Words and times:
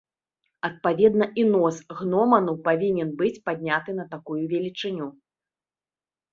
Адпаведна 0.69 1.27
і 1.41 1.43
нос 1.49 1.77
гноману 1.99 2.57
павінен 2.69 3.13
быць 3.21 3.31
падняты 3.51 3.97
на 4.01 4.09
такую 4.17 4.41
велічыню. 4.57 5.07